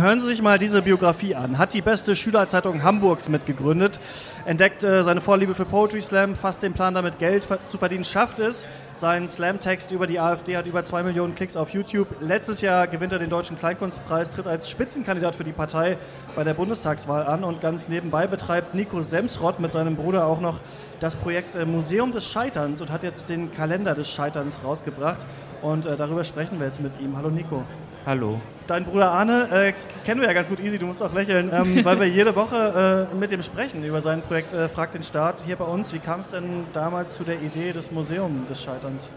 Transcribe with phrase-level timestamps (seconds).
[0.00, 1.58] Hören Sie sich mal diese Biografie an.
[1.58, 4.00] Hat die beste Schülerzeitung Hamburgs mitgegründet,
[4.44, 8.38] entdeckt äh, seine Vorliebe für Poetry Slam, fasst den Plan damit Geld zu verdienen, schafft
[8.38, 8.66] es.
[8.96, 12.08] Sein Slam-Text über die AfD hat über zwei Millionen Klicks auf YouTube.
[12.20, 15.98] Letztes Jahr gewinnt er den Deutschen Kleinkunstpreis, tritt als Spitzenkandidat für die Partei
[16.34, 20.60] bei der Bundestagswahl an und ganz nebenbei betreibt Nico Semsrott mit seinem Bruder auch noch
[21.00, 25.26] das Projekt äh, Museum des Scheiterns und hat jetzt den Kalender des Scheiterns rausgebracht.
[25.62, 27.16] Und äh, darüber sprechen wir jetzt mit ihm.
[27.16, 27.64] Hallo Nico.
[28.06, 28.38] Hallo.
[28.66, 29.72] Dein Bruder Arne äh,
[30.04, 33.08] kennen wir ja ganz gut, Easy, du musst auch lächeln, ähm, weil wir jede Woche
[33.10, 35.94] äh, mit dem sprechen über sein Projekt äh, Frag den Staat hier bei uns.
[35.94, 39.10] Wie kam es denn damals zu der Idee des Museums des Scheiterns?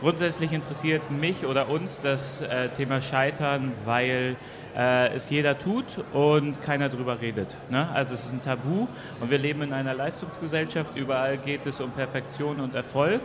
[0.00, 4.36] Grundsätzlich interessiert mich oder uns das äh, Thema Scheitern, weil
[4.78, 7.56] äh, es jeder tut und keiner drüber redet.
[7.68, 7.88] Ne?
[7.92, 8.86] Also es ist ein Tabu
[9.20, 10.96] und wir leben in einer Leistungsgesellschaft.
[10.96, 13.20] Überall geht es um Perfektion und Erfolg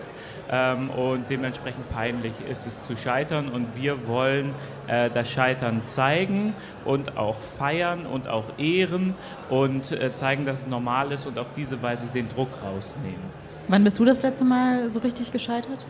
[0.49, 4.55] ähm, und dementsprechend peinlich ist es zu scheitern und wir wollen
[4.87, 9.13] äh, das Scheitern zeigen und auch feiern und auch ehren
[9.49, 13.43] und äh, zeigen, dass es normal ist und auf diese Weise den Druck rausnehmen.
[13.67, 15.85] Wann bist du das letzte Mal so richtig gescheitert?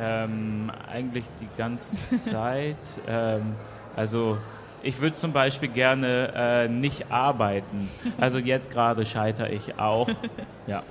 [0.00, 2.76] Ähm, eigentlich die ganze Zeit.
[3.06, 3.54] ähm,
[3.94, 4.38] also
[4.82, 7.88] ich würde zum Beispiel gerne äh, nicht arbeiten.
[8.20, 10.08] Also jetzt gerade scheitere ich auch.
[10.66, 10.84] Ja.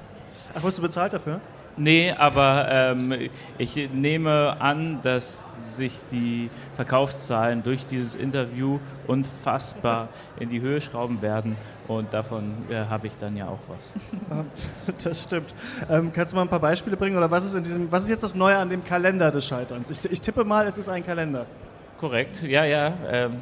[0.54, 1.40] Ach, wirst du bezahlt dafür?
[1.78, 3.14] Nee, aber ähm,
[3.58, 11.22] ich nehme an, dass sich die Verkaufszahlen durch dieses Interview unfassbar in die Höhe schrauben
[11.22, 11.56] werden
[11.88, 14.46] und davon äh, habe ich dann ja auch was.
[15.04, 15.54] Das stimmt.
[15.90, 18.10] Ähm, kannst du mal ein paar Beispiele bringen oder was ist, in diesem, was ist
[18.10, 19.90] jetzt das Neue an dem Kalender des Scheiterns?
[19.90, 21.46] Ich, ich tippe mal, es ist ein Kalender.
[22.02, 22.94] Korrekt, ja, ja.
[23.12, 23.34] Ähm,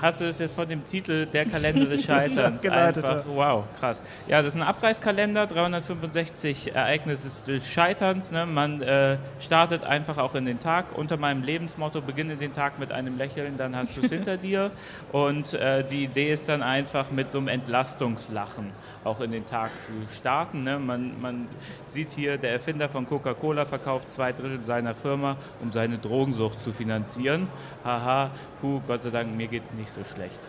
[0.00, 3.24] hast du es jetzt von dem Titel Der Kalender des Scheiterns einfach?
[3.26, 4.04] Wow, krass.
[4.26, 8.30] Ja, das ist ein Abreißkalender, 365 Ereignisse des Scheiterns.
[8.30, 8.46] Ne?
[8.46, 12.92] Man äh, startet einfach auch in den Tag unter meinem Lebensmotto, beginne den Tag mit
[12.92, 14.70] einem Lächeln, dann hast du es hinter dir.
[15.12, 18.72] Und äh, die Idee ist dann einfach mit so einem Entlastungslachen
[19.04, 20.64] auch in den Tag zu starten.
[20.64, 20.78] Ne?
[20.78, 21.48] Man, man
[21.86, 26.72] sieht hier, der Erfinder von Coca-Cola verkauft zwei Drittel seiner Firma, um seine Drogensucht zu
[26.72, 27.48] finanzieren
[27.84, 28.30] haha,
[28.60, 30.40] puh, Gott sei Dank, mir geht es nicht so schlecht.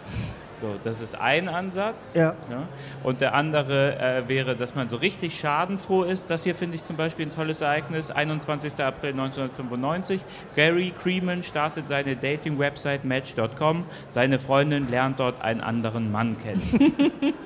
[0.58, 2.14] So, das ist ein Ansatz.
[2.14, 2.36] Ja.
[2.48, 2.68] Ne?
[3.04, 6.30] Und der andere äh, wäre, dass man so richtig schadenfroh ist.
[6.30, 8.12] Das hier finde ich zum Beispiel ein tolles Ereignis.
[8.12, 8.74] 21.
[8.80, 10.22] April 1995.
[10.56, 13.86] Gary Creeman startet seine Dating-Website Match.com.
[14.08, 16.62] Seine Freundin lernt dort einen anderen Mann kennen.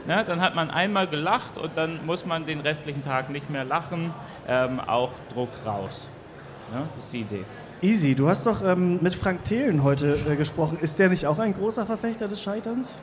[0.08, 3.64] ja, dann hat man einmal gelacht und dann muss man den restlichen Tag nicht mehr
[3.64, 4.14] lachen.
[4.48, 6.10] Ähm, auch Druck raus.
[6.74, 7.46] Ja, das ist die Idee.
[7.86, 10.80] Easy, du hast doch ähm, mit Frank Thelen heute äh, gesprochen.
[10.82, 12.98] Ist der nicht auch ein großer Verfechter des Scheiterns?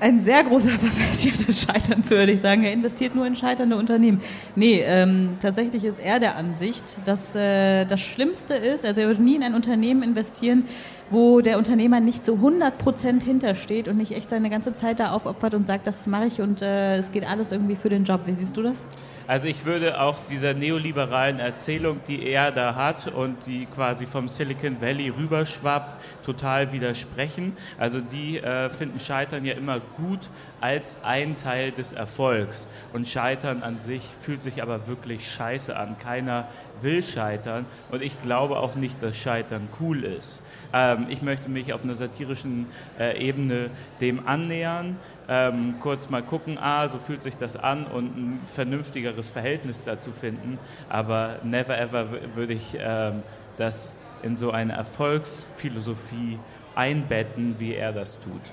[0.00, 2.64] Ein sehr großer Verfechter des Scheiterns, würde ich sagen.
[2.64, 4.22] Er investiert nur in scheiternde Unternehmen.
[4.56, 9.22] Nee, ähm, tatsächlich ist er der Ansicht, dass äh, das Schlimmste ist, also er würde
[9.22, 10.64] nie in ein Unternehmen investieren,
[11.10, 15.12] wo der Unternehmer nicht so 100 Prozent hintersteht und nicht echt seine ganze Zeit da
[15.12, 18.22] aufopfert und sagt, das mache ich und äh, es geht alles irgendwie für den Job.
[18.26, 18.86] Wie siehst du das?
[19.30, 24.28] Also ich würde auch dieser neoliberalen Erzählung, die er da hat und die quasi vom
[24.28, 27.56] Silicon Valley rüberschwappt, total widersprechen.
[27.78, 32.68] Also die äh, finden Scheitern ja immer gut als ein Teil des Erfolgs.
[32.92, 35.96] Und Scheitern an sich fühlt sich aber wirklich scheiße an.
[35.98, 36.48] Keiner
[36.82, 40.42] will scheitern und ich glaube auch nicht, dass Scheitern cool ist.
[40.72, 42.66] Ähm, ich möchte mich auf einer satirischen
[42.98, 44.96] äh, Ebene dem annähern,
[45.28, 50.12] ähm, kurz mal gucken, ah, so fühlt sich das an und ein vernünftigeres Verhältnis dazu
[50.12, 50.58] finden.
[50.88, 53.22] Aber never ever würde ich ähm,
[53.56, 56.38] das in so eine Erfolgsphilosophie
[56.74, 58.52] einbetten, wie er das tut.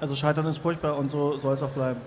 [0.00, 2.00] Also Scheitern ist furchtbar und so soll es auch bleiben.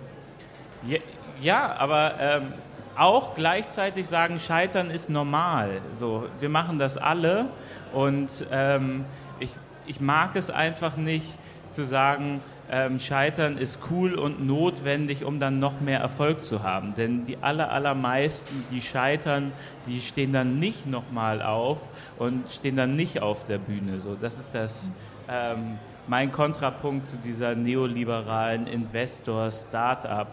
[0.85, 0.99] Ja,
[1.41, 2.53] ja aber ähm,
[2.97, 5.81] auch gleichzeitig sagen, Scheitern ist normal.
[5.91, 7.49] So, wir machen das alle
[7.93, 9.05] und ähm,
[9.39, 9.51] ich,
[9.87, 11.27] ich mag es einfach nicht
[11.69, 16.95] zu sagen, ähm, Scheitern ist cool und notwendig, um dann noch mehr Erfolg zu haben.
[16.95, 19.53] Denn die aller, allermeisten, die scheitern,
[19.85, 21.79] die stehen dann nicht nochmal auf
[22.17, 23.99] und stehen dann nicht auf der Bühne.
[23.99, 24.91] So, das ist das,
[25.29, 25.77] ähm,
[26.07, 30.27] mein Kontrapunkt zu dieser neoliberalen Investor-Startup.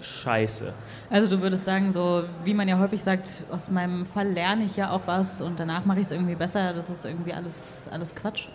[0.00, 0.74] Scheiße.
[1.08, 4.76] Also du würdest sagen, so wie man ja häufig sagt, aus meinem Fall lerne ich
[4.76, 8.14] ja auch was und danach mache ich es irgendwie besser, das ist irgendwie alles, alles
[8.14, 8.48] Quatsch?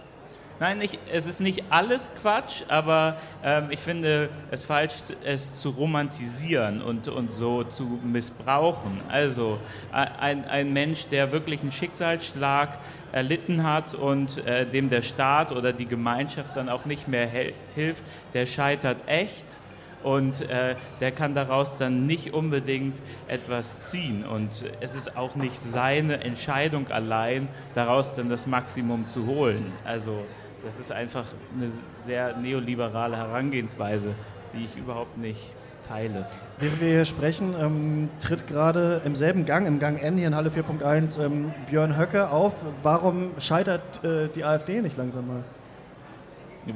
[0.60, 3.16] Nein, ich, es ist nicht alles Quatsch, aber
[3.46, 9.00] ähm, ich finde es falsch, es zu romantisieren und, und so zu missbrauchen.
[9.08, 9.58] Also
[9.94, 12.78] ein, ein Mensch, der wirklich einen Schicksalsschlag
[13.14, 17.30] erlitten hat und äh, dem der Staat oder die Gemeinschaft dann auch nicht mehr
[17.74, 18.04] hilft,
[18.34, 19.58] der scheitert echt
[20.04, 22.98] und äh, der kann daraus dann nicht unbedingt
[23.30, 24.26] etwas ziehen.
[24.26, 29.72] Und es ist auch nicht seine Entscheidung allein, daraus dann das Maximum zu holen.
[29.86, 30.26] Also
[30.64, 31.26] das ist einfach
[31.56, 31.72] eine
[32.06, 34.14] sehr neoliberale Herangehensweise,
[34.54, 35.54] die ich überhaupt nicht
[35.88, 36.26] teile.
[36.60, 40.36] Während wir hier sprechen, ähm, tritt gerade im selben Gang, im Gang N hier in
[40.36, 42.56] Halle 4.1, ähm, Björn Höcke auf.
[42.84, 45.44] Warum scheitert äh, die AfD nicht langsam mal?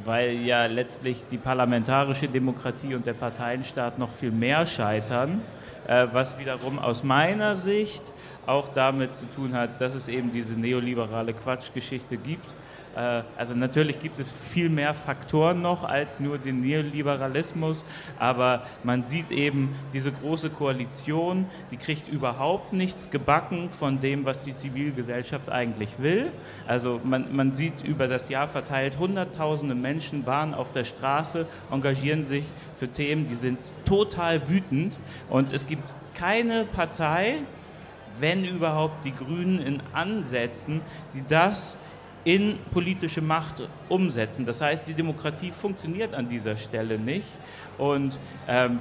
[0.05, 5.41] Weil ja letztlich die parlamentarische Demokratie und der Parteienstaat noch viel mehr scheitern,
[5.87, 8.13] äh, was wiederum aus meiner Sicht
[8.47, 12.55] auch damit zu tun hat, dass es eben diese neoliberale Quatschgeschichte gibt
[12.95, 17.83] also natürlich gibt es viel mehr Faktoren noch als nur den Neoliberalismus,
[18.19, 24.43] aber man sieht eben diese große Koalition, die kriegt überhaupt nichts gebacken von dem, was
[24.43, 26.31] die Zivilgesellschaft eigentlich will.
[26.67, 32.23] Also man, man sieht über das Jahr verteilt, Hunderttausende Menschen waren auf der Straße, engagieren
[32.23, 34.97] sich für Themen, die sind total wütend
[35.29, 37.39] und es gibt keine Partei,
[38.19, 40.81] wenn überhaupt die Grünen in Ansätzen,
[41.13, 41.77] die das
[42.23, 44.45] in politische Macht umsetzen.
[44.45, 47.27] Das heißt, die Demokratie funktioniert an dieser Stelle nicht.
[47.77, 48.79] Und ähm,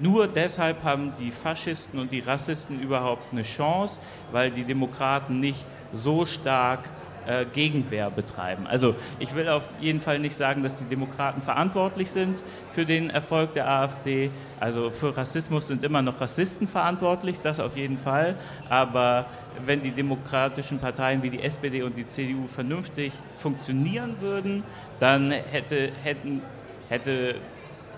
[0.00, 4.00] nur deshalb haben die Faschisten und die Rassisten überhaupt eine Chance,
[4.32, 6.88] weil die Demokraten nicht so stark
[7.26, 8.66] äh, Gegenwehr betreiben.
[8.66, 12.42] Also ich will auf jeden Fall nicht sagen, dass die Demokraten verantwortlich sind
[12.72, 14.30] für den Erfolg der AfD.
[14.60, 18.34] Also für Rassismus sind immer noch Rassisten verantwortlich, das auf jeden Fall.
[18.68, 19.26] Aber
[19.64, 24.64] wenn die demokratischen Parteien wie die SPD und die CDU vernünftig funktionieren würden,
[25.00, 26.42] dann hätte, hätten,
[26.88, 27.36] hätte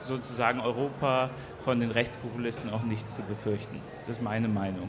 [0.03, 1.31] sozusagen Europa
[1.61, 3.81] von den Rechtspopulisten auch nichts zu befürchten.
[4.07, 4.89] Das ist meine Meinung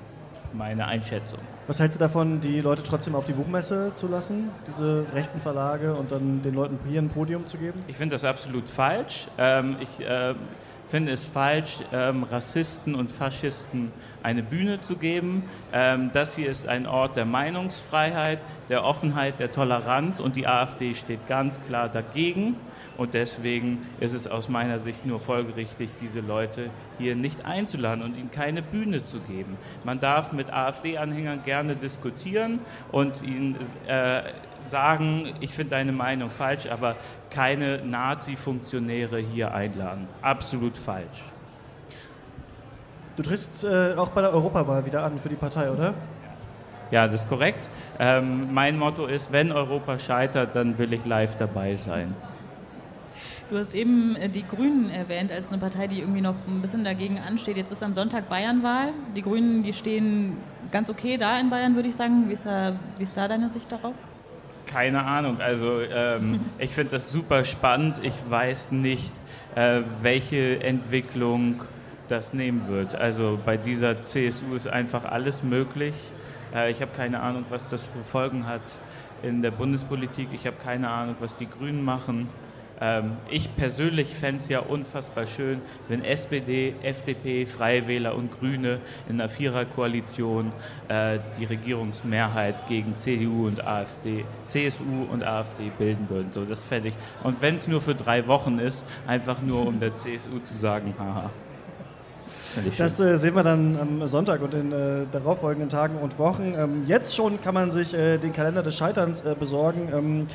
[0.53, 1.39] meine Einschätzung.
[1.67, 5.93] Was hältst du davon, die Leute trotzdem auf die Buchmesse zu lassen, diese rechten Verlage,
[5.93, 7.83] und dann den Leuten hier ein Podium zu geben?
[7.87, 9.27] Ich finde das absolut falsch.
[9.37, 10.33] Ähm, ich äh,
[10.89, 13.91] finde es falsch, ähm, Rassisten und Faschisten
[14.23, 15.43] eine Bühne zu geben.
[15.73, 18.39] Ähm, das hier ist ein Ort der Meinungsfreiheit,
[18.69, 22.55] der Offenheit, der Toleranz und die AfD steht ganz klar dagegen.
[22.97, 28.17] Und deswegen ist es aus meiner Sicht nur folgerichtig, diese Leute hier nicht einzuladen und
[28.17, 29.57] ihnen keine Bühne zu geben.
[29.83, 32.59] Man darf mit AfD-Anhängern gerne diskutieren
[32.91, 33.55] und ihnen
[33.87, 34.23] äh,
[34.67, 36.95] sagen, ich finde deine Meinung falsch, aber
[37.29, 40.07] keine Nazi-Funktionäre hier einladen.
[40.21, 41.23] Absolut falsch.
[43.15, 45.93] Du trittst äh, auch bei der Europawahl wieder an für die Partei, oder?
[46.91, 47.69] Ja, das ist korrekt.
[47.99, 52.13] Ähm, mein Motto ist, wenn Europa scheitert, dann will ich live dabei sein.
[53.49, 56.83] Du hast eben äh, die Grünen erwähnt als eine Partei, die irgendwie noch ein bisschen
[56.83, 57.57] dagegen ansteht.
[57.57, 58.89] Jetzt ist am Sonntag Bayernwahl.
[59.15, 60.37] Die Grünen, die stehen
[60.71, 62.29] ganz okay da in Bayern, würde ich sagen.
[62.29, 63.95] Wie ist da, wie ist da deine Sicht darauf?
[64.77, 65.41] Keine Ahnung.
[65.41, 67.99] Also ähm, ich finde das super spannend.
[68.03, 69.11] Ich weiß nicht,
[69.55, 71.63] äh, welche Entwicklung
[72.09, 72.93] das nehmen wird.
[72.93, 75.95] Also bei dieser CSU ist einfach alles möglich.
[76.53, 78.61] Äh, ich habe keine Ahnung, was das für Folgen hat
[79.23, 80.27] in der Bundespolitik.
[80.31, 82.29] Ich habe keine Ahnung, was die Grünen machen.
[82.79, 88.79] Ähm, ich persönlich fände es ja unfassbar schön, wenn SPD, FDP, Freie Wähler und Grüne
[89.09, 90.51] in einer Viererkoalition
[90.87, 96.31] äh, die Regierungsmehrheit gegen CDU und AfD, CSU und AfD bilden würden.
[96.31, 96.95] So, das fände ich.
[97.23, 100.93] Und wenn es nur für drei Wochen ist, einfach nur um der CSU zu sagen,
[100.99, 101.31] haha.
[102.77, 106.53] Das äh, sehen wir dann am Sonntag und in äh, darauffolgenden Tagen und Wochen.
[106.57, 109.89] Ähm, jetzt schon kann man sich äh, den Kalender des Scheiterns äh, besorgen.
[109.93, 110.27] Ähm,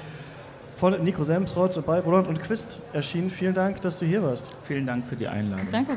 [0.83, 3.31] von Nico Semsrott bei Roland und Quist erschienen.
[3.31, 4.47] Vielen Dank, dass du hier warst.
[4.65, 5.69] Vielen Dank für die Einladung.
[5.71, 5.97] Danke.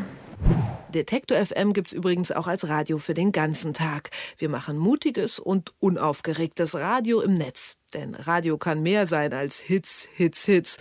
[0.90, 4.12] Detektor FM gibt es übrigens auch als Radio für den ganzen Tag.
[4.38, 7.78] Wir machen mutiges und unaufgeregtes Radio im Netz.
[7.96, 10.78] Denn Radio kann mehr sein als Hits, Hits, Hits.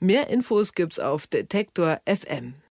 [0.00, 2.56] Mehr Infos gibt's auf Detektor FM.